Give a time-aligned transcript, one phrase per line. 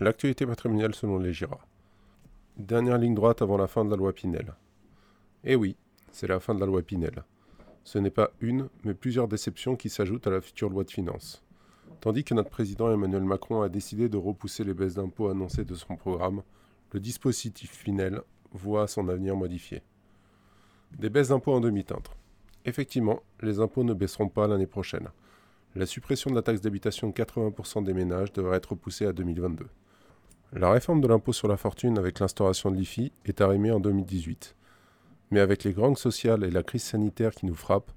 [0.00, 1.58] L'actualité patrimoniale selon les GIRA.
[2.56, 4.54] Dernière ligne droite avant la fin de la loi Pinel.
[5.44, 5.76] Eh oui,
[6.10, 7.22] c'est la fin de la loi Pinel.
[7.84, 11.44] Ce n'est pas une, mais plusieurs déceptions qui s'ajoutent à la future loi de finances.
[12.00, 15.74] Tandis que notre président Emmanuel Macron a décidé de repousser les baisses d'impôts annoncées de
[15.74, 16.42] son programme,
[16.92, 18.22] le dispositif Pinel
[18.52, 19.82] voit son avenir modifié.
[20.98, 22.10] Des baisses d'impôts en demi-teinte.
[22.64, 25.08] Effectivement, les impôts ne baisseront pas l'année prochaine.
[25.74, 29.66] La suppression de la taxe d'habitation de 80% des ménages devrait être repoussée à 2022.
[30.52, 34.56] La réforme de l'impôt sur la fortune avec l'instauration de l'IFI est arrimée en 2018.
[35.30, 37.92] Mais avec les gangs sociales et la crise sanitaire qui nous frappe,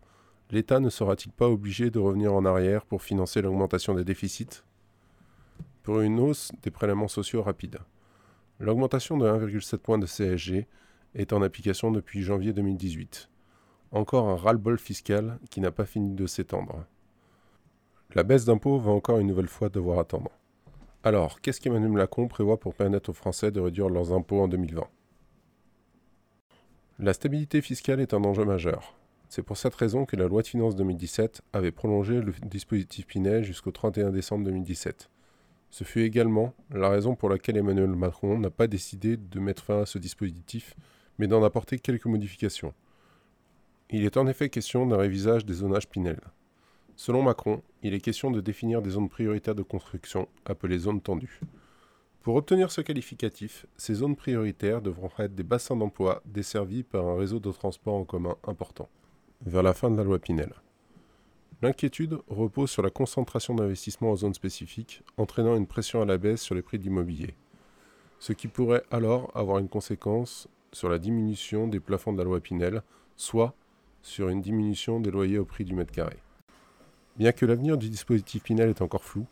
[0.52, 4.62] l'État ne sera-t-il pas obligé de revenir en arrière pour financer l'augmentation des déficits?
[5.82, 7.80] Pour une hausse des prélèvements sociaux rapide.
[8.60, 10.68] L'augmentation de 1,7 point de CSG
[11.16, 13.32] est en application depuis janvier 2018.
[13.92, 16.86] Encore un ras-le-bol fiscal qui n'a pas fini de s'étendre.
[18.14, 20.30] La baisse d'impôts va encore une nouvelle fois devoir attendre.
[21.06, 24.88] Alors, qu'est-ce qu'Emmanuel Macron prévoit pour permettre aux Français de réduire leurs impôts en 2020
[27.00, 28.96] La stabilité fiscale est un enjeu majeur.
[29.28, 33.44] C'est pour cette raison que la loi de finances 2017 avait prolongé le dispositif Pinel
[33.44, 35.10] jusqu'au 31 décembre 2017.
[35.72, 39.82] Ce fut également la raison pour laquelle Emmanuel Macron n'a pas décidé de mettre fin
[39.82, 40.74] à ce dispositif,
[41.18, 42.74] mais d'en apporter quelques modifications.
[43.90, 46.22] Il est en effet question d'un révisage des zonages Pinel.
[46.96, 51.40] Selon Macron, il est question de définir des zones prioritaires de construction, appelées zones tendues.
[52.22, 57.18] Pour obtenir ce qualificatif, ces zones prioritaires devront être des bassins d'emploi desservis par un
[57.18, 58.88] réseau de transport en commun important,
[59.46, 60.54] vers la fin de la loi Pinel.
[61.62, 66.42] L'inquiétude repose sur la concentration d'investissements en zones spécifiques, entraînant une pression à la baisse
[66.42, 67.36] sur les prix de l'immobilier,
[68.20, 72.40] ce qui pourrait alors avoir une conséquence sur la diminution des plafonds de la loi
[72.40, 72.84] Pinel,
[73.18, 73.56] soit
[74.02, 76.18] sur une diminution des loyers au prix du mètre carré.
[77.18, 79.28] Bien que l'avenir du dispositif Pinel est encore flou,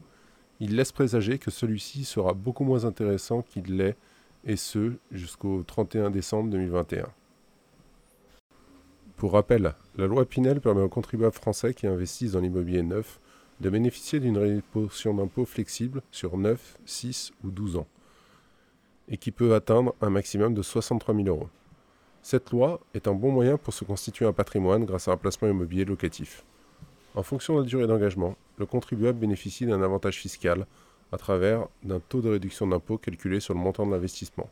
[0.59, 3.97] il laisse présager que celui-ci sera beaucoup moins intéressant qu'il l'est,
[4.43, 7.07] et ce jusqu'au 31 décembre 2021.
[9.15, 13.19] Pour rappel, la loi Pinel permet aux contribuables français qui investissent dans l'immobilier neuf
[13.59, 17.87] de bénéficier d'une réposition d'impôt flexible sur 9, 6 ou 12 ans,
[19.07, 21.49] et qui peut atteindre un maximum de 63 000 euros.
[22.23, 25.49] Cette loi est un bon moyen pour se constituer un patrimoine grâce à un placement
[25.49, 26.43] immobilier locatif.
[27.13, 30.65] En fonction de la durée d'engagement, le contribuable bénéficie d'un avantage fiscal
[31.11, 34.49] à travers d'un taux de réduction d'impôt calculé sur le montant de l'investissement.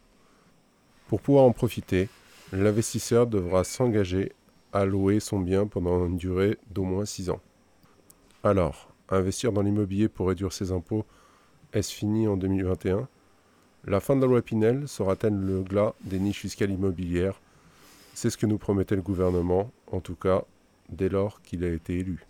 [1.07, 2.09] Pour pouvoir en profiter,
[2.51, 4.33] l'investisseur devra s'engager
[4.73, 7.39] à louer son bien pendant une durée d'au moins 6 ans.
[8.43, 11.05] Alors, investir dans l'immobilier pour réduire ses impôts,
[11.71, 13.07] est-ce fini en 2021
[13.85, 17.39] La fin de la loi Pinel sera-t-elle le glas des niches fiscales immobilières
[18.13, 20.43] C'est ce que nous promettait le gouvernement, en tout cas
[20.89, 22.25] dès lors qu'il a été élu.